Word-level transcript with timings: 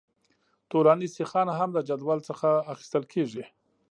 طولاني 0.71 1.07
سیخان 1.17 1.47
هم 1.59 1.69
د 1.73 1.77
جدول 1.89 2.19
څخه 2.29 2.49
اخیستل 2.73 3.03
کیږي 3.13 3.45